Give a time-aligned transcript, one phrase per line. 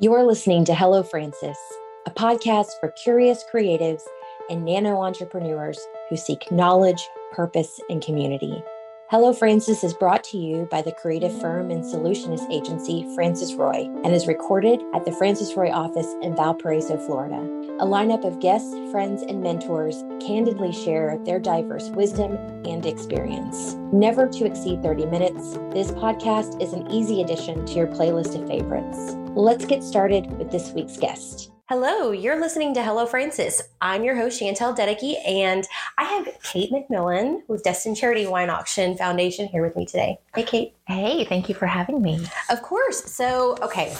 [0.00, 1.58] You're listening to Hello Francis,
[2.06, 4.02] a podcast for curious creatives
[4.48, 8.62] and nano entrepreneurs who seek knowledge, purpose, and community.
[9.10, 13.90] Hello Francis is brought to you by the creative firm and solutionist agency Francis Roy
[14.04, 17.40] and is recorded at the Francis Roy office in Valparaiso, Florida.
[17.80, 23.74] A lineup of guests, friends, and mentors candidly share their diverse wisdom and experience.
[23.92, 28.46] Never to exceed 30 minutes, this podcast is an easy addition to your playlist of
[28.46, 29.16] favorites.
[29.38, 31.52] Let's get started with this week's guest.
[31.68, 33.62] Hello, you're listening to Hello Francis.
[33.80, 35.64] I'm your host, Chantel Dedeke, and
[35.96, 40.18] I have Kate McMillan with Destin Charity Wine Auction Foundation here with me today.
[40.34, 40.74] Hey, Kate.
[40.88, 42.26] Hey, thank you for having me.
[42.50, 43.04] Of course.
[43.14, 43.96] So, okay,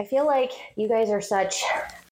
[0.00, 1.62] I feel like you guys are such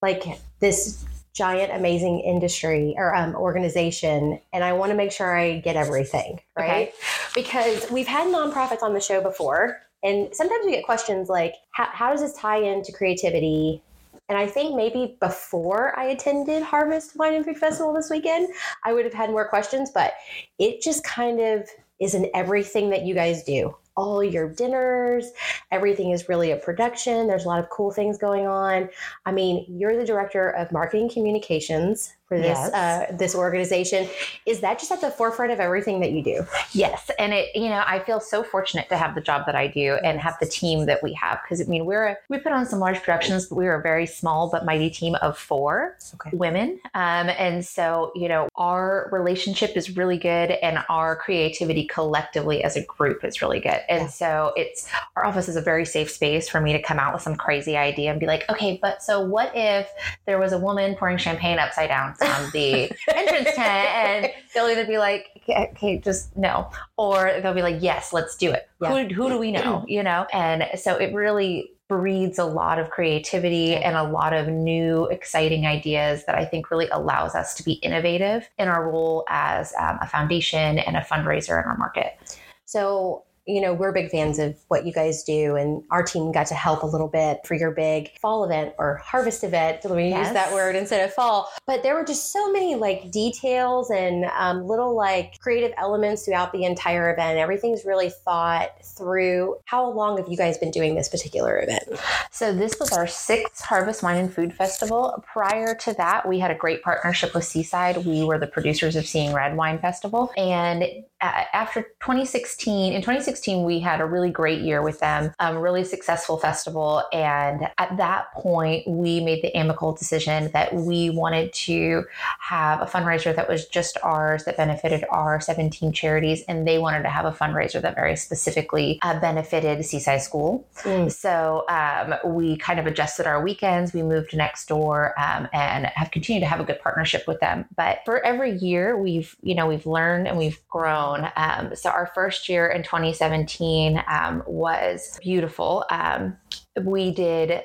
[0.00, 0.22] like
[0.60, 5.74] this giant, amazing industry or um, organization, and I want to make sure I get
[5.74, 6.92] everything right okay.
[7.34, 9.80] because we've had nonprofits on the show before.
[10.02, 13.82] And sometimes we get questions like, how, how does this tie into creativity?
[14.28, 18.48] And I think maybe before I attended Harvest Wine and Food Festival this weekend,
[18.84, 20.12] I would have had more questions, but
[20.58, 21.68] it just kind of
[21.98, 23.74] is in everything that you guys do.
[23.96, 25.32] All your dinners,
[25.72, 27.26] everything is really a production.
[27.26, 28.90] There's a lot of cool things going on.
[29.26, 32.72] I mean, you're the director of marketing communications for this yes.
[32.72, 34.08] uh, this organization.
[34.46, 36.46] Is that just at the forefront of everything that you do?
[36.72, 39.66] Yes, and it you know I feel so fortunate to have the job that I
[39.66, 42.52] do and have the team that we have because I mean we're a, we put
[42.52, 45.96] on some large productions, but we are a very small but mighty team of four
[46.14, 46.36] okay.
[46.36, 52.62] women, um, and so you know our relationship is really good and our creativity collectively
[52.62, 54.08] as a group is really good, and yeah.
[54.08, 57.22] so it's our office is a very safe space for me to come out with
[57.22, 59.88] some crazy idea and be like, okay, but so what if
[60.26, 62.14] there was a woman pouring champagne upside down?
[62.22, 67.62] On the entrance tent and they'll either be like okay just no or they'll be
[67.62, 68.68] like yes let's do it.
[68.80, 69.06] Yeah.
[69.06, 70.26] who, who do we know you know?
[70.32, 75.66] And so it really breeds a lot of creativity and a lot of new exciting
[75.66, 79.98] ideas that i think really allows us to be innovative in our role as um,
[80.02, 82.18] a foundation and a fundraiser in our market.
[82.66, 86.46] So you know, we're big fans of what you guys do, and our team got
[86.48, 89.82] to help a little bit for your big fall event or harvest event.
[89.84, 90.26] Let me yes.
[90.26, 91.50] use that word instead of fall.
[91.66, 96.52] But there were just so many like details and um, little like creative elements throughout
[96.52, 97.38] the entire event.
[97.38, 99.56] Everything's really thought through.
[99.64, 101.84] How long have you guys been doing this particular event?
[102.30, 105.24] So, this was our sixth Harvest Wine and Food Festival.
[105.26, 108.04] Prior to that, we had a great partnership with Seaside.
[108.04, 110.30] We were the producers of Seeing Red Wine Festival.
[110.36, 110.84] And
[111.20, 115.84] after 2016, in 2016, we had a really great year with them, a um, really
[115.84, 117.02] successful festival.
[117.12, 122.04] And at that point, we made the amicable decision that we wanted to
[122.40, 126.42] have a fundraiser that was just ours, that benefited our 17 charities.
[126.48, 130.66] And they wanted to have a fundraiser that very specifically uh, benefited Seaside School.
[130.82, 131.10] Mm.
[131.10, 133.92] So um, we kind of adjusted our weekends.
[133.92, 137.64] We moved next door um, and have continued to have a good partnership with them.
[137.76, 142.10] But for every year, we've, you know, we've learned and we've grown Um, so our
[142.14, 145.84] first year in 2017 um, was beautiful.
[145.90, 146.36] Um,
[146.82, 147.62] we did,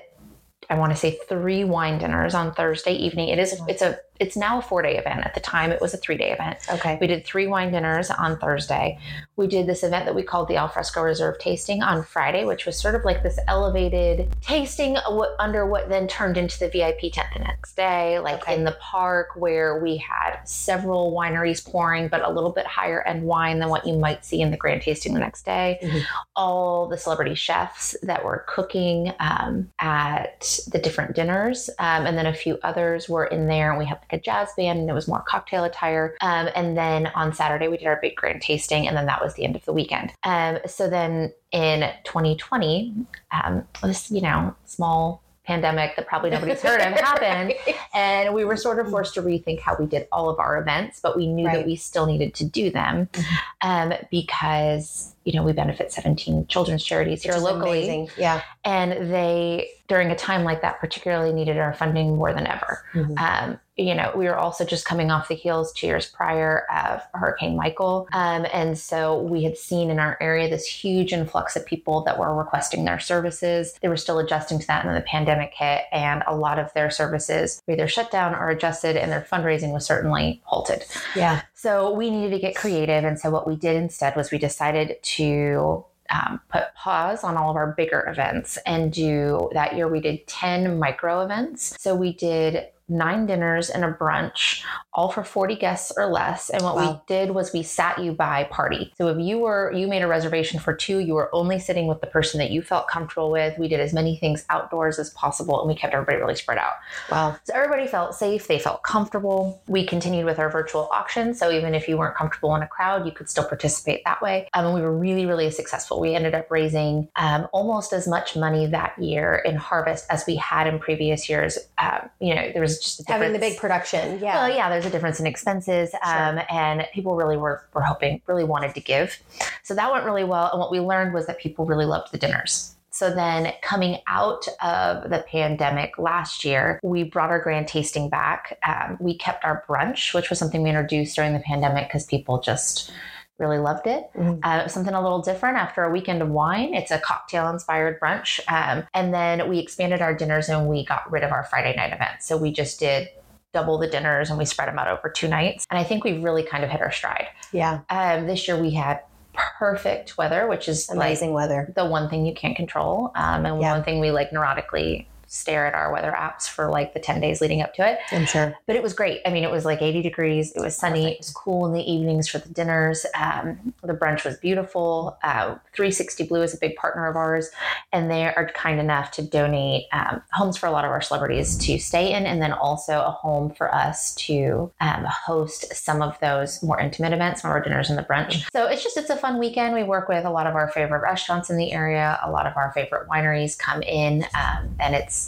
[0.69, 3.29] I want to say, three wine dinners on Thursday evening.
[3.29, 5.25] It is, it's a it's now a four day event.
[5.25, 6.59] At the time, it was a three day event.
[6.69, 6.97] Okay.
[7.01, 8.99] We did three wine dinners on Thursday.
[9.35, 12.79] We did this event that we called the Alfresco Reserve Tasting on Friday, which was
[12.79, 14.97] sort of like this elevated tasting
[15.39, 18.55] under what then turned into the VIP tent the next day, like okay.
[18.55, 23.23] in the park where we had several wineries pouring, but a little bit higher end
[23.23, 25.79] wine than what you might see in the grand tasting the next day.
[25.81, 25.99] Mm-hmm.
[26.35, 32.27] All the celebrity chefs that were cooking um, at the different dinners, um, and then
[32.27, 35.07] a few others were in there, and we had a jazz band and it was
[35.07, 36.15] more cocktail attire.
[36.21, 39.33] Um, and then on Saturday, we did our big grand tasting, and then that was
[39.33, 40.13] the end of the weekend.
[40.23, 42.93] Um, so then in 2020,
[43.31, 47.53] um, this, you know, small pandemic that probably nobody's heard of happened.
[47.93, 50.99] And we were sort of forced to rethink how we did all of our events,
[51.01, 51.57] but we knew right.
[51.57, 53.69] that we still needed to do them mm-hmm.
[53.69, 57.83] um, because, you know, we benefit 17 children's charities here locally.
[57.83, 58.09] Amazing.
[58.17, 58.41] Yeah.
[58.65, 62.83] And they, during a time like that, particularly needed our funding more than ever.
[62.93, 63.17] Mm-hmm.
[63.17, 67.01] Um, you know, we were also just coming off the heels two years prior of
[67.13, 68.07] Hurricane Michael.
[68.13, 72.19] Um, and so we had seen in our area this huge influx of people that
[72.19, 73.77] were requesting their services.
[73.81, 76.71] They were still adjusting to that, and then the pandemic hit, and a lot of
[76.73, 80.85] their services were either shut down or adjusted, and their fundraising was certainly halted.
[81.15, 81.41] Yeah.
[81.63, 83.05] So we needed to get creative.
[83.05, 87.49] And so what we did instead was we decided to um, put pause on all
[87.49, 91.73] of our bigger events and do that year we did 10 micro events.
[91.79, 94.63] So we did nine dinners and a brunch,
[94.93, 96.49] all for 40 guests or less.
[96.49, 96.91] And what Wow.
[96.91, 98.93] we did was we sat you by party.
[98.97, 102.01] So if you were you made a reservation for two, you were only sitting with
[102.01, 103.57] the person that you felt comfortable with.
[103.57, 106.73] We did as many things outdoors as possible and we kept everybody really spread out.
[107.09, 107.37] Wow.
[107.43, 109.61] So everybody felt safe, they felt comfortable.
[109.67, 111.33] We continued with our virtual auction.
[111.33, 114.47] So even if you weren't comfortable in a crowd, you could still participate that way.
[114.53, 115.99] Um, and we were really, really successful.
[115.99, 120.35] We ended up raising um, almost as much money that year in harvest as we
[120.35, 121.57] had in previous years.
[121.77, 124.19] Um, you know, there was just a Having the big production.
[124.19, 124.35] Yeah.
[124.35, 128.43] well, yeah, there's a difference in expenses, um, and people really were, were hoping, really
[128.43, 129.19] wanted to give.
[129.63, 130.49] So that went really well.
[130.51, 132.75] And what we learned was that people really loved the dinners.
[132.93, 138.59] So then, coming out of the pandemic last year, we brought our grand tasting back.
[138.67, 142.39] Um, we kept our brunch, which was something we introduced during the pandemic because people
[142.39, 142.91] just
[143.39, 144.09] really loved it.
[144.15, 144.39] Mhm.
[144.43, 146.73] Uh, something a little different after a weekend of wine.
[146.73, 148.39] It's a cocktail inspired brunch.
[148.51, 151.93] Um, and then we expanded our dinners and we got rid of our Friday night
[151.93, 152.21] event.
[152.21, 153.09] So we just did
[153.53, 155.65] double the dinners and we spread them out over two nights.
[155.69, 157.27] And I think we've really kind of hit our stride.
[157.51, 157.79] Yeah.
[157.89, 159.01] Um, this year we had
[159.33, 161.71] perfect weather, which is like Amazing weather.
[161.75, 163.11] the one thing you can't control.
[163.15, 163.73] Um, and Yeah.
[163.73, 167.41] one thing we like neurotically stare at our weather apps for like the 10 days
[167.41, 167.97] leading up to it.
[168.11, 168.55] I'm sure.
[168.67, 169.19] But it was great.
[169.25, 170.51] I mean, it was like 80 degrees.
[170.55, 171.13] It was sunny.
[171.13, 173.03] It was cool in the evenings for the dinners.
[173.19, 175.17] Um, the brunch was beautiful.
[175.23, 177.49] Uh, 360 Blue is a big partner of ours,
[177.91, 181.57] and they are kind enough to donate um, homes for a lot of our celebrities
[181.57, 186.19] to stay in, and then also a home for us to um, host some of
[186.19, 188.45] those more intimate events, some of our dinners and the brunch.
[188.51, 189.73] So it's just it's a fun weekend.
[189.73, 192.19] We work with a lot of our favorite restaurants in the area.
[192.23, 195.22] A lot of our favorite wineries come in, um, and it's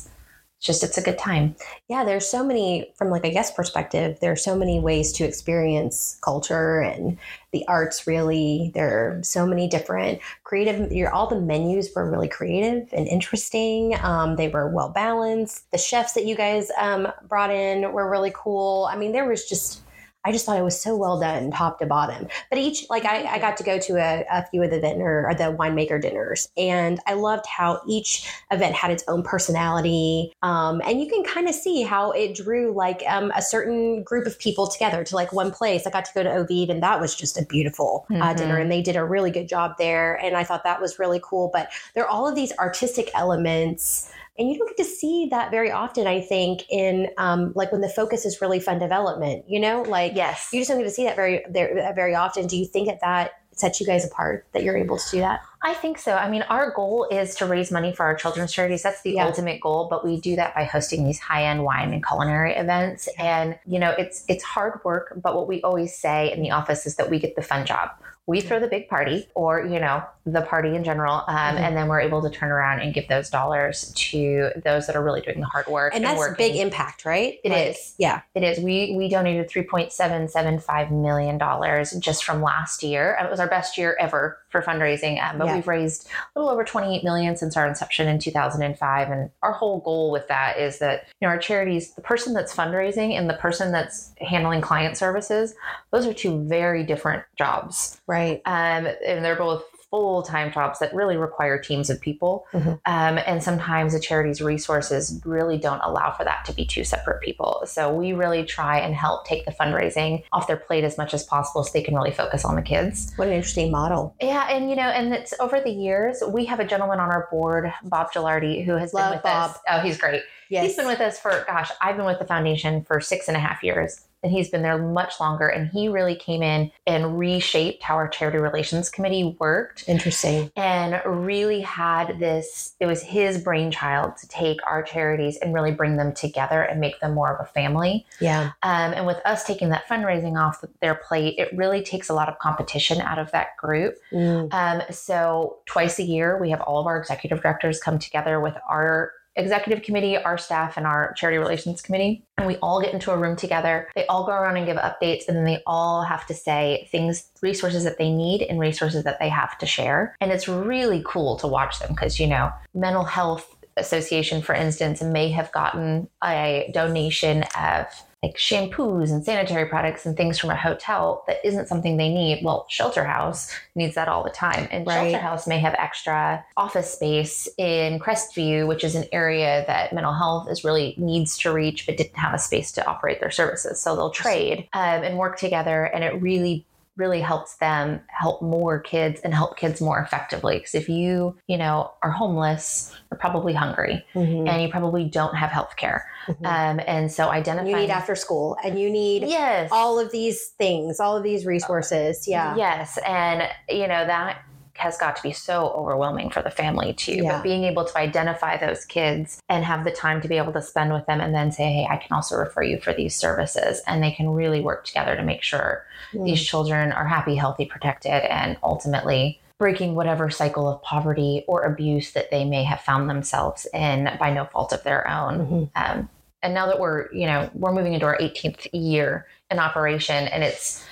[0.65, 1.55] just it's a good time.
[1.87, 4.19] Yeah, there's so many from like a guest perspective.
[4.19, 7.17] There are so many ways to experience culture and
[7.51, 8.07] the arts.
[8.07, 10.91] Really, there are so many different creative.
[11.13, 13.95] All the menus were really creative and interesting.
[14.01, 15.69] Um, they were well balanced.
[15.71, 18.89] The chefs that you guys um, brought in were really cool.
[18.91, 19.81] I mean, there was just.
[20.25, 22.27] I just thought it was so well done, top to bottom.
[22.49, 25.25] But each, like, I, I got to go to a, a few of the dinner
[25.27, 30.33] or the winemaker dinners, and I loved how each event had its own personality.
[30.41, 34.25] Um, and you can kind of see how it drew like um, a certain group
[34.25, 35.85] of people together to like one place.
[35.85, 38.37] I got to go to Ovid, and that was just a beautiful uh, Mhm.
[38.37, 40.15] dinner, and they did a really good job there.
[40.15, 41.49] And I thought that was really cool.
[41.53, 44.09] But there are all of these artistic elements.
[44.37, 47.81] And you don't get to see that very often, I think, in um, like when
[47.81, 50.49] the focus is really fun development, you know, like Yes.
[50.51, 52.47] you just don't get to see that very there, very often.
[52.47, 55.39] Do you think that that sets you guys apart that you're able to do that?
[55.65, 56.13] I think so.
[56.13, 58.83] I mean, our goal is to raise money for our children's charities.
[58.83, 59.25] That's the Yeah.
[59.25, 63.09] ultimate goal, but we do that by hosting these high-end wine and culinary events.
[63.17, 66.85] And you know, it's it's hard work, but what we always say in the office
[66.85, 67.89] is that we get the fun job.
[68.27, 71.59] We throw the big party, or you know, the party in general, um, Mhm.
[71.59, 75.03] and then we're able to turn around and give those dollars to those that are
[75.03, 75.93] really doing the hard work.
[75.95, 76.35] And that's working.
[76.47, 77.37] big impact, right?
[77.43, 77.75] It is.
[77.75, 77.93] is.
[77.99, 78.21] Yeah.
[78.33, 78.57] It is.
[78.59, 83.15] We we donated three point seven seven five million dollars just from last year.
[83.21, 85.23] It was our best year ever for fundraising.
[85.23, 85.54] Um, but Yeah.
[85.55, 88.77] We've raised a little over twenty eight million since our inception in two thousand and
[88.77, 89.09] five.
[89.09, 92.55] And our whole goal with that is that you know our charities, the person that's
[92.55, 95.55] fundraising and the person that's handling client services,
[95.91, 97.99] those are two very different jobs.
[98.07, 98.41] Right.
[98.45, 102.45] Um, and they're both full time jobs that really require teams of people.
[102.53, 102.79] Mhm.
[102.85, 107.21] Um, and sometimes a charity's resources really don't allow for that to be two separate
[107.21, 107.61] people.
[107.65, 111.23] So we really try and help take the fundraising off their plate as much as
[111.23, 113.11] possible so they can really focus on the kids.
[113.15, 114.15] What an interesting model.
[114.21, 117.27] Yeah, and you know, and it's over the years, we have a gentleman on our
[117.31, 119.51] board, Bob Gilardi, who has Love been with Bob.
[119.51, 119.57] us.
[119.69, 120.21] Oh, he's great.
[120.49, 120.65] Yes.
[120.65, 123.39] He's been with us for, gosh, I've been with the foundation for six and a
[123.39, 124.01] half years.
[124.25, 125.47] And he's been there much longer.
[125.47, 130.51] And he really came in and reshaped how our charity relations committee worked Interesting.
[130.55, 135.95] and really had this it was his brainchild to take our charities and really bring
[135.97, 138.51] them together and make them more of a family Yeah.
[138.63, 142.29] um, and with us taking that fundraising off their plate it really takes a lot
[142.29, 144.51] of competition out of that group Mm.
[144.53, 148.55] um, so twice a year we have all of our executive directors come together with
[148.67, 152.23] our executive committee, our staff, and our charity relations committee.
[152.37, 153.89] And we all get into a room together.
[153.95, 157.29] They all go around and give updates, and then they all have to say things,
[157.41, 160.15] resources that they need, and resources that they have to share.
[160.21, 165.01] And it's really cool to watch them because, you know, mental health association for instance
[165.01, 167.87] may have gotten a donation of
[168.25, 172.43] like shampoos and sanitary products and things from a hotel that isn't something they need.
[172.43, 174.67] Well shelter house needs that all the time.
[174.71, 175.11] And Right.
[175.11, 180.13] shelter house may have extra office space in crestview which is an area that mental
[180.13, 183.81] health is really needs to reach but didn't have a space to operate their services.
[183.81, 185.85] So they'll trade um, and work together.
[185.85, 186.65] And it really
[186.97, 190.57] really helps them help more kids and help kids more effectively.
[190.57, 194.47] Because if you, you know, are homeless, you're probably hungry Mhm.
[194.49, 196.07] and you probably don't have health care.
[196.27, 196.45] Mhm.
[196.45, 197.75] Um, and so identifying.
[197.75, 199.69] you need after school and you need yes.
[199.71, 202.27] all of these things, all of these resources.
[202.27, 202.55] Yeah.
[202.55, 202.97] Yes.
[203.05, 204.39] And, you know, that
[204.77, 207.15] has got to be so overwhelming for the family too.
[207.23, 207.37] Yeah.
[207.37, 210.61] But being able to identify those kids and have the time to be able to
[210.61, 213.81] spend with them and then say, hey, I can also refer you for these services.
[213.87, 216.25] And they can really work together to make sure Mm.
[216.25, 222.11] these children are happy, healthy, protected, and ultimately breaking whatever cycle of poverty or abuse
[222.11, 225.39] that they may have found themselves in by no fault of their own.
[225.47, 225.69] Mhm.
[225.75, 226.09] Um,
[226.43, 230.43] and now that we're, you know, we're moving into our 18th year in operation, and
[230.43, 230.85] it's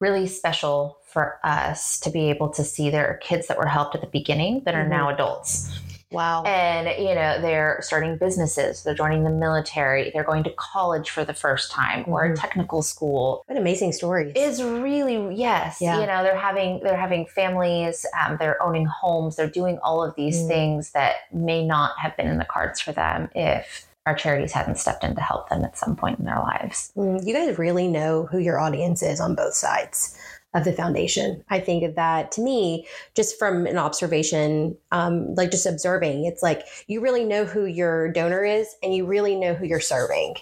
[0.00, 3.94] really special for us to be able to see there are kids that were helped
[3.94, 4.90] at the beginning that are Mhm.
[4.90, 5.80] now adults.
[6.12, 6.44] Wow.
[6.44, 11.24] And, you know, they're starting businesses, they're joining the military, they're going to college for
[11.24, 12.40] the first time or a Mhm.
[12.40, 13.42] technical school.
[13.46, 14.32] What amazing stories.
[14.36, 15.98] Is really yes, Yeah.
[16.00, 20.14] you know they're having they're having families, um, they're owning homes, they're doing all of
[20.14, 20.48] these Mm.
[20.48, 24.78] things that may not have been in the cards for them if our charities hadn't
[24.78, 26.92] stepped in to help them at some point in their lives.
[26.96, 30.16] Mm, you guys really know who your audience is on both sides
[30.54, 31.44] of the foundation.
[31.50, 36.42] I think of that to me, just from an observation, um, like just observing, it's
[36.42, 40.36] like you really know who your donor is and you really know who you're serving.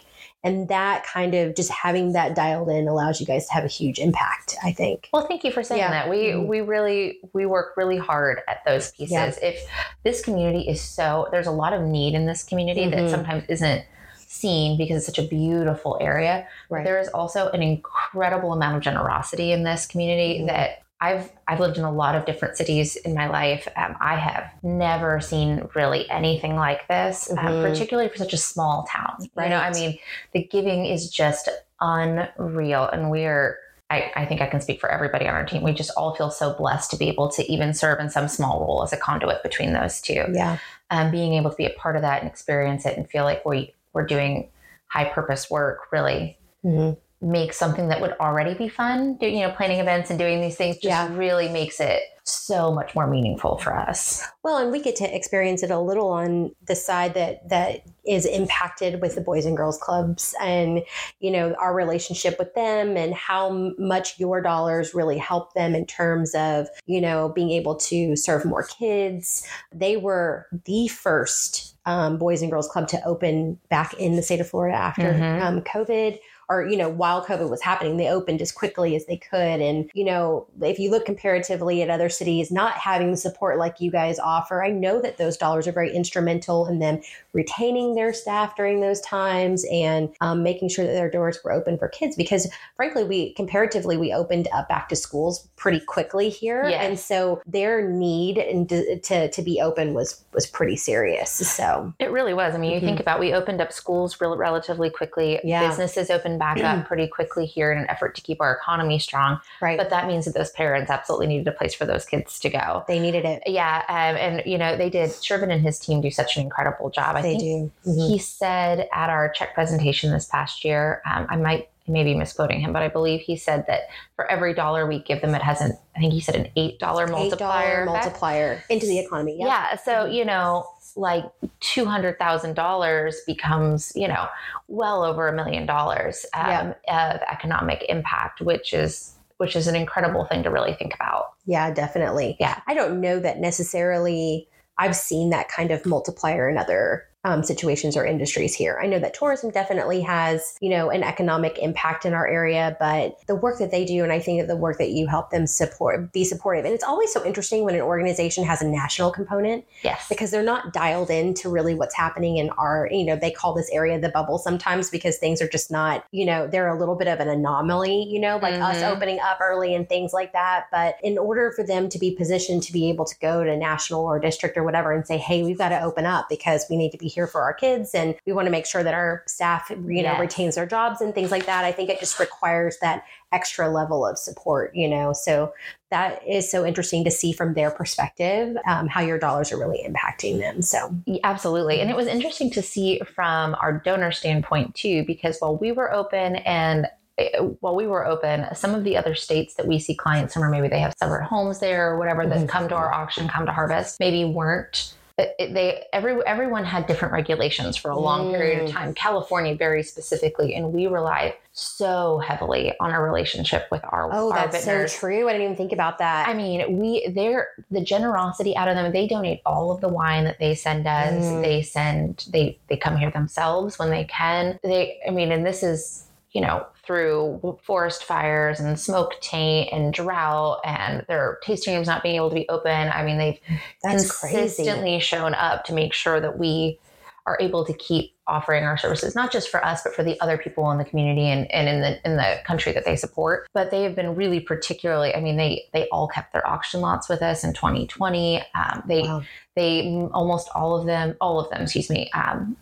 [0.44, 3.68] And that kind of just having that dialed in allows you guys to have a
[3.68, 5.08] huge impact, I think.
[5.12, 5.90] Well, thank you for saying Yeah.
[5.90, 6.08] that.
[6.10, 6.46] We Mhm.
[6.46, 9.12] we really we work really hard at those pieces.
[9.12, 9.48] Yeah.
[9.48, 9.66] If
[10.04, 12.90] this community is so there's a lot of need in this community Mhm.
[12.92, 13.82] that sometimes isn't
[14.18, 16.46] seen because it's such a beautiful area.
[16.68, 16.84] Right.
[16.84, 20.46] There is also an incredible amount of generosity in this community Mhm.
[20.48, 23.68] that I've I've lived in a lot of different cities in my life.
[23.76, 27.62] Um, I have never seen really anything like this, um, Mhm.
[27.62, 29.16] particularly for such a small town.
[29.20, 29.98] You know, I mean,
[30.32, 31.48] the giving is just
[31.80, 33.58] unreal, and we are.
[33.90, 35.62] I, I think I can speak for everybody on our team.
[35.62, 38.60] We just all feel so blessed to be able to even serve in some small
[38.60, 40.56] role as a conduit between those two Yeah.
[40.90, 43.44] um, being able to be a part of that and experience it and feel like
[43.44, 44.48] we we're doing
[44.86, 46.96] high purpose work really Mhm.
[47.21, 49.16] Makes something that would already be fun.
[49.16, 51.14] Do, you know, planning events and doing these things just Yeah.
[51.16, 54.26] really makes it so much more meaningful for us.
[54.42, 58.25] Well, and we get to experience it a little on the side that that is
[58.25, 60.83] impacted with the Boys and Girls Clubs, and
[61.21, 65.85] you know our relationship with them, and how much your dollars really help them in
[65.85, 69.47] terms of you know being able to serve more kids.
[69.75, 74.40] They were the first um, Boys and Girls Club to open back in the state
[74.40, 75.42] of Florida after Mhm.
[75.42, 79.16] um, COVID or you know while covid was happening they opened as quickly as they
[79.16, 83.58] could and you know if you look comparatively at other cities not having the support
[83.58, 87.00] like you guys offer i know that those dollars are very instrumental in them
[87.32, 91.76] retaining their staff during those times and um, making sure that their doors were open
[91.78, 96.66] for kids because frankly we comparatively we opened up back to schools pretty quickly here
[96.68, 96.84] Yes.
[96.88, 102.10] and so their need and to, to be open was was pretty serious so It
[102.10, 102.54] really was.
[102.54, 102.84] I mean, you Mhm.
[102.84, 105.40] think about we opened up schools rel- relatively quickly.
[105.44, 105.68] Yeah.
[105.68, 109.40] Businesses opened back up pretty quickly here in an effort to keep our economy strong.
[109.60, 112.50] right But that means that those parents absolutely needed a place for those kids to
[112.50, 112.84] go.
[112.88, 115.10] they needed it Yeah, um, and you know they did.
[115.10, 117.16] Shervin and his team do such an incredible job.
[117.16, 118.06] I they think do Mhm.
[118.08, 122.72] he said at our check presentation this past year, um, I might maybe misquoting him,
[122.72, 123.82] but I believe he said that
[124.16, 126.80] for every dollar we give them, it has an, I think he said an $8
[127.10, 127.86] multiplier.
[127.86, 128.04] $8 effect.
[128.04, 129.76] multiplier into the economy yeah, Yeah.
[129.76, 131.24] So, you know, like
[131.60, 134.28] $200,000 becomes, you know,
[134.68, 140.24] well over a million dollars um, of economic impact, which is which is an incredible
[140.24, 141.32] thing to really think about.
[141.44, 142.36] Yeah, definitely.
[142.38, 142.60] Yeah.
[142.68, 144.48] I don't know that necessarily
[144.78, 148.78] I've seen that kind of multiplier in other um, situations or industries here.
[148.82, 153.18] I know that tourism definitely has, you know, an economic impact in our area, but
[153.26, 155.46] the work that they do, and I think that the work that you help them
[155.46, 156.64] support, be supportive.
[156.66, 160.06] And it's always so interesting when an organization has a national component Yes.
[160.08, 163.70] because they're not dialed into really what's happening in our, you know, they call this
[163.70, 167.08] area the bubble sometimes because things are just not, you know, they're a little bit
[167.08, 168.92] of an anomaly, you know, like us Mhm.
[168.92, 170.66] opening up early and things like that.
[170.70, 174.02] But in order for them to be positioned to be able to go to national
[174.04, 176.90] or district or whatever and say, hey, we've got to open up because we need
[176.90, 179.71] to be here for our kids and we want to make sure that our staff,
[179.71, 180.21] you know, Yes.
[180.21, 181.64] retains their jobs and things like that.
[181.64, 185.12] I think it just requires that extra level of support, you know.
[185.12, 185.52] So
[185.90, 189.83] that is so interesting to see from their perspective um, how your dollars are really
[189.87, 190.61] impacting them.
[190.62, 191.80] So Yeah, Absolutely.
[191.80, 195.92] And it was interesting to see from our donor standpoint too, because while we were
[195.92, 199.94] open and uh, while we were open, some of the other states that we see
[199.94, 202.49] clients from, or maybe they have separate homes there or whatever that Mhm.
[202.49, 207.12] come to our auction, come to harvest, maybe weren't it, they every everyone had different
[207.14, 208.73] regulations for a long period of Mm.
[208.73, 208.94] time.
[208.94, 214.37] California very specifically, and we relied so heavily on our relationship with our Oh, our
[214.50, 214.92] that's vintners.
[214.92, 215.28] so true.
[215.28, 216.26] I didn't even think about that.
[216.26, 218.90] I mean, we they're the generosity out of them.
[218.92, 221.12] They donate all of the wine that they send us.
[221.25, 221.42] Mm.
[221.42, 224.59] They send they they come here themselves when they can.
[224.64, 229.92] They I mean, and this is you know through forest fires and smoke taint and
[229.92, 232.90] drought and their tasting rooms not being able to be open.
[232.90, 233.38] I mean, they've
[233.82, 234.36] that's crazy.
[234.36, 236.78] consistently shown up to make sure that we
[237.26, 240.38] are able to keep offering our services not just for us but for the other
[240.38, 243.70] people in the community and, and in the in the country that they support but
[243.70, 247.20] they have been really particularly i mean they they all kept their auction lots with
[247.20, 249.22] us in 2020 um, they Wow.
[249.56, 252.56] they almost all of them all of them excuse me um,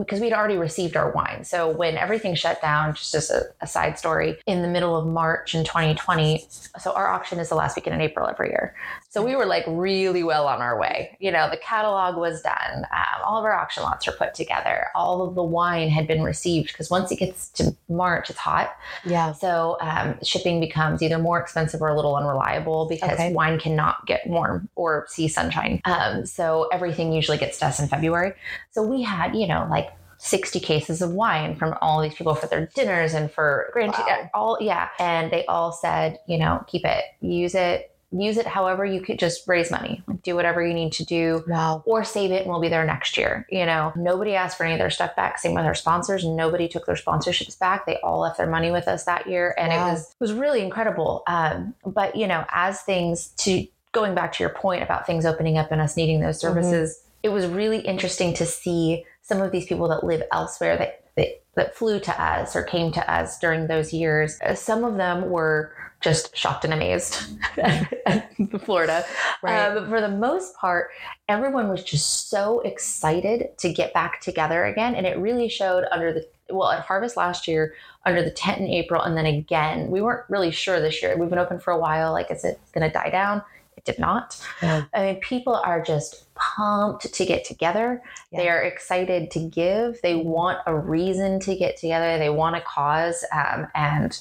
[0.00, 1.44] because we'd already received our wine.
[1.44, 5.06] So when everything shut down, just as a, a side story, in the middle of
[5.06, 6.46] March in 2020,
[6.80, 8.74] so our auction is the last weekend in April every year.
[9.08, 11.16] So we were like really well on our way.
[11.20, 12.84] You know, the catalog was done.
[12.92, 14.86] Um, all of our auction lots were put together.
[14.94, 18.74] All of the wine had been received because once it gets to March, it's hot.
[19.04, 19.32] Yeah.
[19.32, 23.32] So um, shipping becomes either more expensive or a little unreliable because Okay.
[23.32, 25.80] wine cannot get warm or see sunshine.
[25.84, 28.32] Um, so everything usually gets to us in February.
[28.72, 29.83] So we had, you know, like
[30.18, 34.30] 60 cases of wine from all these people for their dinners and for grand Wow.
[34.34, 38.84] all yeah and they all said you know keep it use it use it however
[38.84, 41.82] you could just raise money do whatever you need to do Wow.
[41.84, 43.44] or save it and we'll be there next year.
[43.50, 45.38] You know, nobody asked for any of their stuff back.
[45.38, 46.24] Same with our sponsors.
[46.24, 47.84] Nobody took their sponsorships back.
[47.86, 49.54] They all left their money with us that year.
[49.58, 49.88] And Wow.
[49.88, 51.24] it was it was really incredible.
[51.26, 55.58] Um, but you know, as things to going back to your point about things opening
[55.58, 59.66] up and us needing those services, it was really interesting to see some of these
[59.66, 63.66] people that live elsewhere that that, that flew to us or came to us during
[63.66, 64.38] those years.
[64.40, 69.04] Uh, Some of them were just shocked and amazed at Florida.
[69.42, 69.68] Right.
[69.68, 70.90] Uh, but for the most part,
[71.28, 74.94] everyone was just so excited to get back together again.
[74.94, 78.68] And it really showed under the, well, at Harvest last year, under the tent in
[78.68, 81.16] April, and then again, we weren't really sure this year.
[81.16, 82.12] We've been open for a while.
[82.12, 83.40] Like, is it going to die down?
[83.84, 84.40] Did not.
[84.62, 84.84] Yeah.
[84.94, 88.02] I mean, people are just pumped to get together.
[88.30, 88.38] Yeah.
[88.38, 90.00] They are excited to give.
[90.02, 92.18] They want a reason to get together.
[92.18, 93.24] They want a cause.
[93.30, 94.18] Um, and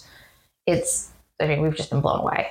[0.67, 2.47] it's, I mean, we've just been blown away.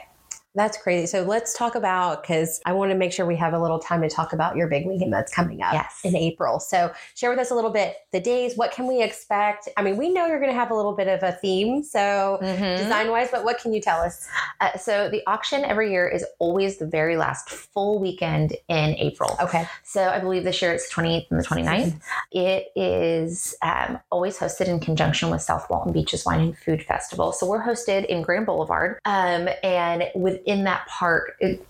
[0.55, 1.07] That's crazy.
[1.07, 4.03] So let's talk about because I want to make sure we have a little time
[4.03, 6.01] to talk about your big weekend that's coming up Yes.
[6.05, 6.61] in April.
[6.61, 8.55] So share with us a little bit the days.
[8.57, 9.71] What can we expect?
[9.79, 12.39] I mean, we know you're going to have a little bit of a theme, so
[12.43, 12.77] Mhm.
[12.77, 14.29] design wise, but what can you tell us?
[14.61, 19.35] Uh, so the auction every year is always the very last full weekend in April.
[19.41, 19.67] Okay.
[19.85, 21.95] So I believe this year it's the 28th and the 29th.
[22.31, 27.33] It is um, always hosted in conjunction with South Walton Beaches Wine and Food Festival.
[27.33, 28.99] So we're hosted in Grand Boulevard.
[29.07, 30.05] Um, and
[30.43, 31.67] within that park, it,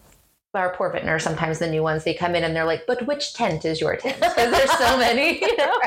[0.54, 3.32] our poor vintners, sometimes the new ones, they come in and they're like, but which
[3.35, 4.16] tent is your tent?
[4.20, 5.72] Because there's so many, you know?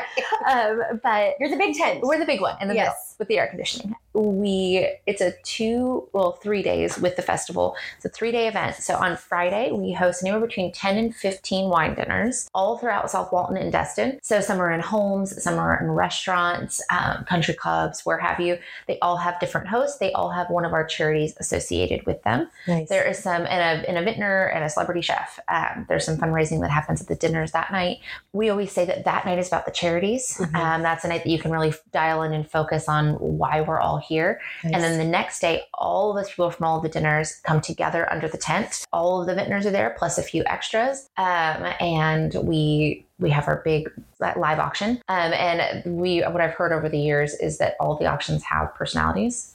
[0.48, 2.00] Um, but You're the big tent.
[2.02, 2.84] we're the big one in the Yes.
[2.86, 3.94] middle with the air conditioning.
[4.20, 7.76] We it's a two well three days with the festival.
[7.96, 8.76] It's a three day event.
[8.76, 13.32] So on Friday we host anywhere between ten and fifteen wine dinners all throughout South
[13.32, 14.18] Walton and Destin.
[14.22, 18.58] So some are in homes, some are in restaurants, um, country clubs, where have you.
[18.86, 19.98] They all have different hosts.
[19.98, 22.48] They all have one of our charities associated with them.
[22.66, 22.88] nice.
[22.88, 25.38] There is some and a, and a vintner and a celebrity chef.
[25.48, 27.98] Um, there's some fundraising that happens at the dinners that night.
[28.32, 30.38] We always say that that night is about the charities.
[30.38, 30.54] Mhm.
[30.54, 33.80] Um, that's a night that you can really dial in and focus on why we're
[33.80, 34.40] all here.
[34.64, 34.74] Nice.
[34.74, 38.10] And then the next day, all of those people from all the dinners come together
[38.12, 38.84] under the tent.
[38.92, 41.08] All of the vintners are there, plus a few extras.
[41.16, 43.90] Um, and we we have our big
[44.20, 45.00] live auction.
[45.08, 48.74] Um, and we what I've heard over the years is that all the auctions have
[48.74, 49.52] personalities.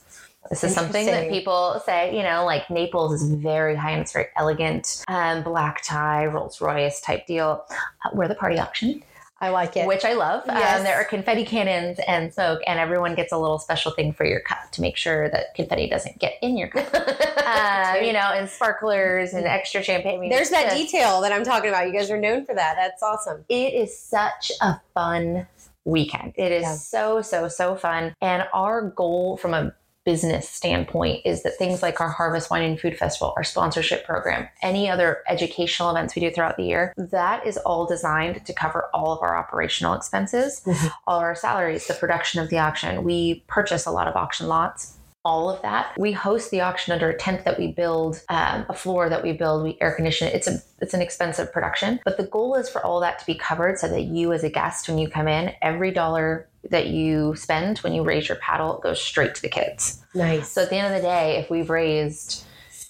[0.50, 4.12] This is something that people say, you know, like Naples is very high and it's
[4.12, 7.64] very elegant, um, black tie, Rolls Royce type deal.
[8.04, 9.04] Uh, we're the party auction
[9.42, 9.86] I like it.
[9.88, 10.44] which I love.
[10.46, 10.78] Yes.
[10.78, 14.24] Um, there are confetti cannons and smoke, and everyone gets a little special thing for
[14.24, 16.94] your cup to make sure that confetti doesn't get in your cup.
[16.94, 20.18] um, you know, and sparklers and extra champagne.
[20.18, 21.86] I mean, There's that just- detail that I'm talking about.
[21.88, 22.76] You guys are known for that.
[22.76, 23.44] That's awesome.
[23.48, 25.46] It is such a fun
[25.84, 26.32] weekend.
[26.36, 26.74] It is Yeah.
[26.74, 28.14] so, so, so fun.
[28.20, 32.80] And our goal from a business standpoint is that things like our Harvest Wine and
[32.80, 37.46] Food Festival, our sponsorship program, any other educational events we do throughout the year, that
[37.46, 40.90] is all designed to cover all of our operational expenses, Mhm.
[41.06, 43.04] all our salaries, the production of the auction.
[43.04, 44.94] We purchase a lot of auction lots.
[45.24, 45.94] All of that.
[45.98, 49.32] We host the auction under a tent that we build, um, a floor that we
[49.32, 49.62] build.
[49.62, 50.34] We air condition it.
[50.34, 53.36] It's a it's an expensive production, but the goal is for all that to be
[53.36, 57.34] covered so that you, as a guest, when you come in, every dollar that you
[57.36, 60.02] spend when you raise your paddle goes straight to the kids.
[60.14, 60.48] Nice.
[60.48, 62.44] So at the end of the day, if we've raised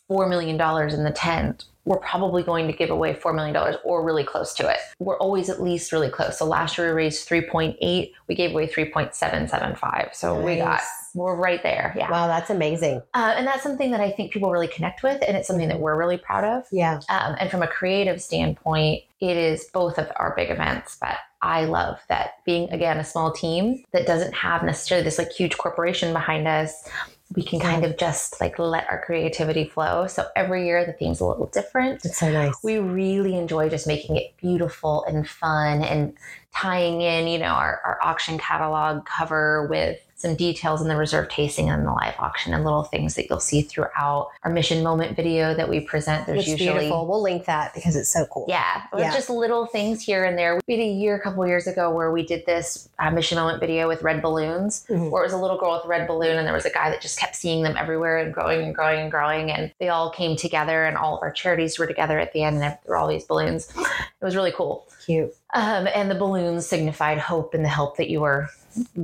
[0.09, 4.05] four million dollars in the tent, we're probably going to give away $4 million or
[4.05, 4.79] really close to it.
[4.99, 6.39] We're always at least really close.
[6.39, 10.15] So last year we raised 3.8, we gave away 3.775.
[10.15, 10.81] So we got,
[11.15, 11.93] we're right there.
[11.97, 12.11] Yeah.
[12.11, 13.03] Wow, that's amazing.
[13.15, 15.23] Uh, and that's something that I think people really connect with.
[15.27, 16.65] And it's something that we're really proud of.
[16.71, 17.01] Yeah.
[17.09, 21.65] Um, and from a creative standpoint, it is both of our big events, but I
[21.65, 26.13] love that being again a small team that doesn't have necessarily this like huge corporation
[26.13, 26.89] behind us.
[27.35, 30.07] We can kind of just like let our creativity flow.
[30.07, 32.05] So every year the theme's a little different.
[32.05, 32.55] It's so nice.
[32.63, 36.15] We really enjoy just making it beautiful and fun and
[36.55, 41.29] tying in, you know, our, our auction catalog cover with some details in the reserve
[41.29, 45.17] tasting and the live auction and little things that you'll see throughout our mission moment
[45.17, 46.25] video that we present.
[46.27, 47.09] There's it's usually beautiful.
[47.09, 48.45] We'll link that because it's so cool.
[48.49, 49.13] yeah, Yeah.
[49.13, 50.61] just little things here and there.
[50.69, 53.59] We did a year, a couple years ago, where we did this uh, mission moment
[53.59, 55.11] video with red balloons, Mhm.
[55.11, 56.89] where it was a little girl with a red balloon, and there was a guy
[56.91, 60.09] that just kept seeing them everywhere and growing and growing and growing, and they all
[60.11, 62.97] came together, and all of our charities were together at the end, and there were
[62.97, 63.69] all these balloons.
[63.77, 64.87] It was really cool.
[65.05, 65.35] Cute.
[65.55, 68.49] Um, and the balloons signified hope and the help that you were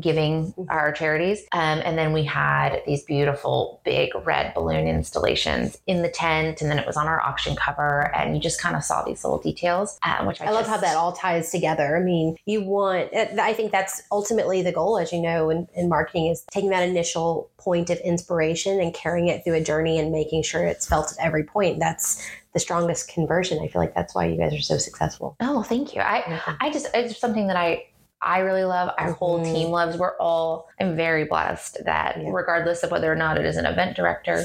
[0.00, 1.42] giving our charities.
[1.52, 6.70] Um, and then we had these beautiful big red balloon installations in the tent, and
[6.70, 9.38] then it was on our auction cover, and you just kind of saw these little
[9.38, 11.96] details, um, which I, I love how that all ties together.
[11.96, 15.68] I mean, you want, uh, I think that's ultimately the goal, as you know, in,
[15.74, 19.98] in marketing is taking that initial point of inspiration and carrying it through a journey
[19.98, 21.78] and making sure it's felt at every point.
[21.78, 23.62] That's the strongest conversion.
[23.62, 25.36] I feel like that's why you guys are so successful.
[25.40, 26.00] Oh, thank you.
[26.00, 27.84] I I just it's something that I
[28.20, 28.90] I really love.
[28.98, 29.44] Our whole Mhm.
[29.44, 29.96] team loves.
[29.96, 32.30] We're all I'm very blessed that Yeah.
[32.32, 34.44] regardless of whether or not it is an event director,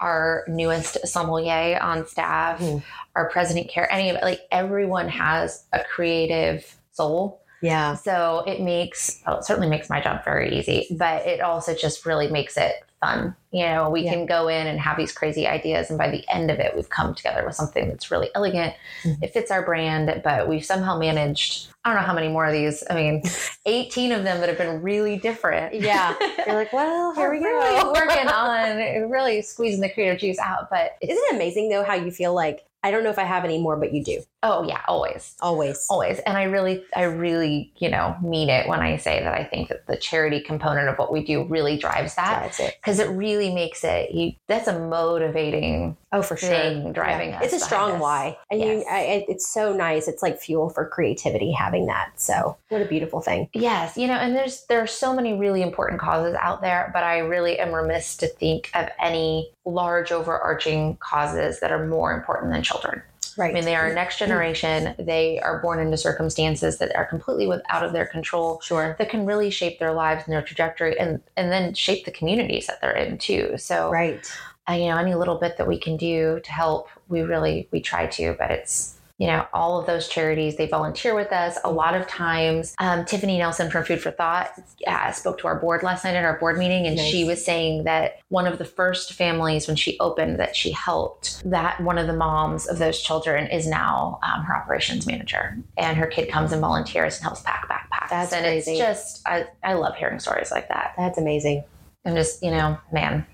[0.00, 2.82] our newest sommelier on staff, Mhm.
[3.14, 7.40] our president care, any of it, like everyone has a creative soul.
[7.60, 7.94] Yeah.
[7.94, 12.04] So it makes well, it certainly makes my job very easy, but it also just
[12.04, 13.36] really makes it fun.
[13.52, 14.12] You know, we Yeah.
[14.14, 16.88] can go in and have these crazy ideas, and by the end of it, we've
[16.88, 18.74] come together with something that's really elegant.
[19.04, 19.22] Mhm.
[19.22, 21.68] It fits our brand, but we've somehow managed.
[21.84, 22.82] I don't know how many more of these.
[22.88, 23.22] I mean,
[23.66, 25.74] eighteen of them that have been really different.
[25.74, 26.14] Yeah.
[26.46, 27.92] You're like, well, here we really go.
[27.92, 32.10] working on really squeezing the creative juice out, but Isn't it amazing though how you
[32.10, 34.80] feel like I don't know if I have any more, but you do oh yeah,
[34.88, 35.36] always.
[35.40, 35.86] always.
[35.88, 39.44] always and i really i really you know mean it when i say that i
[39.44, 42.76] think that the charity component of what we do really drives that Drives it.
[42.80, 46.92] because it really makes it you that's a motivating Oh, for sure.
[46.92, 47.38] driving Yeah.
[47.38, 48.00] us It's a strong us.
[48.02, 48.84] why, and Yes.
[48.84, 50.08] you, I, it's so nice.
[50.08, 52.10] It's like fuel for creativity having that.
[52.20, 53.48] So, what a beautiful thing.
[53.54, 57.02] yes you know and there's there are so many really important causes out there but
[57.02, 62.52] i really am remiss to think of any large overarching causes that are more important
[62.52, 63.02] than children
[63.36, 63.50] Right.
[63.50, 64.94] I mean, they are next generation.
[64.98, 68.60] They are born into circumstances that are completely with, out of their control.
[68.62, 68.94] sure.
[68.98, 72.66] that can really shape their lives and their trajectory and and then shape the communities
[72.66, 74.24] that they're in too so Right.
[74.68, 77.80] uh, you know any little bit that we can do to help we really we
[77.80, 81.70] try to but it's you know all of those charities they volunteer with us a
[81.70, 84.50] lot of times um, tiffany nelson from food for thought
[84.88, 87.84] uh, spoke to our board last night at our board meeting and she was saying
[87.84, 92.08] that one of the first families when she opened that she helped that one of
[92.08, 96.50] the moms of those children is now um, her operations manager and her kid comes
[96.50, 98.72] and volunteers and helps pack backpacks That's and crazy.
[98.72, 101.62] it's just I, I love hearing stories like that That's amazing.
[102.04, 103.24] I'm just you know man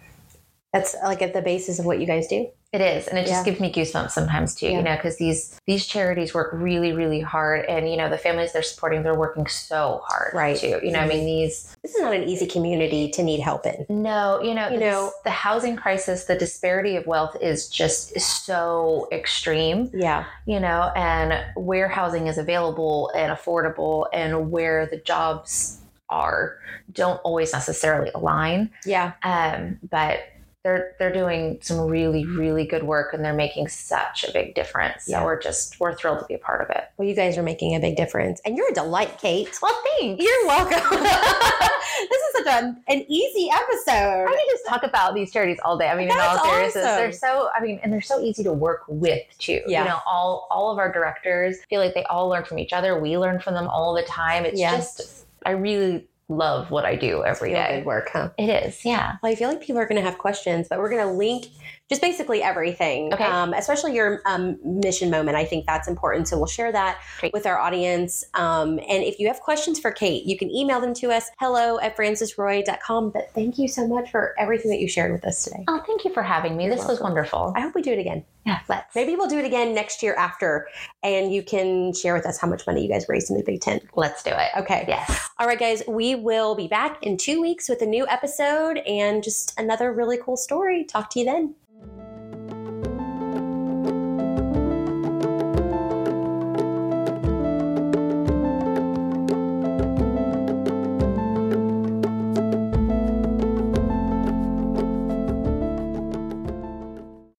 [0.74, 2.51] That's like at the basis of what you guys do.
[2.71, 3.45] It is, and it just Yeah.
[3.45, 4.67] gives me goosebumps sometimes too.
[4.67, 4.77] Yeah.
[4.77, 8.53] You know, because these these charities work really, really hard, and you know the families
[8.53, 10.57] they're supporting, they're working so hard, Right.
[10.59, 10.79] Too.
[10.83, 11.75] You know, I mean these.
[11.83, 13.87] This is not an easy community to need help in.
[13.89, 19.09] No, you know, You know- the housing crisis, the disparity of wealth is just so
[19.13, 19.91] extreme.
[19.95, 20.25] Yeah.
[20.45, 25.79] You know, and where housing is available and affordable, and where the jobs
[26.11, 26.59] are,
[26.93, 28.71] don't always necessarily align.
[28.85, 29.13] Yeah.
[29.23, 30.21] um, but
[30.64, 35.05] they're they're doing some really really good work and they're making such a big difference
[35.05, 35.25] so Yeah.
[35.25, 37.77] we're just we're thrilled to be a part of it Well, you guys are making
[37.77, 39.49] a big difference, and you're a delight, Kate.
[39.62, 40.79] well thanks You're welcome.
[42.11, 44.25] this is such a, an easy episode.
[44.25, 45.88] I could just talk about these charities all day.
[45.88, 46.97] I mean, in That's all seriousness, awesome.
[46.97, 47.51] they're so.
[47.57, 49.61] I mean, and they're so easy to work with too.
[49.66, 49.83] Yeah.
[49.85, 53.01] You know, all all of our directors feel like they all learn from each other.
[53.01, 54.44] We learn from them all the time.
[54.44, 54.77] It's Yeah.
[54.77, 57.79] just, I really love what I do every day.
[57.79, 58.31] good work, huh?
[58.38, 59.17] It is, yeah.
[59.23, 61.47] Well, I feel like people are going to have questions, but we're going to link
[61.88, 63.24] just basically everything, Okay.
[63.24, 65.37] um, especially your um, mission moment.
[65.37, 66.29] I think that's important.
[66.29, 67.33] So we'll share that Great.
[67.33, 68.24] with our audience.
[68.35, 71.79] Um, and if you have questions for Kate, you can email them to us, hello
[71.81, 73.11] at francisroy.com.
[73.11, 75.64] But thank you so much for everything that you shared with us today.
[75.68, 76.64] Oh, thank you for having me.
[76.66, 77.53] You're this was wonderful.
[77.57, 78.24] I hope we do it again.
[78.44, 78.94] Yeah, let's.
[78.94, 80.68] Maybe we'll do it again next year after,
[81.03, 83.61] and you can share with us how much money you guys raised in the Big
[83.61, 83.81] Ten.
[83.94, 84.48] Let's do it.
[84.59, 84.85] Okay.
[84.88, 85.29] Yes.
[85.38, 89.22] All right, guys, we will be back in two weeks with a new episode and
[89.22, 90.85] just another really cool story.
[90.85, 91.55] Talk to you then.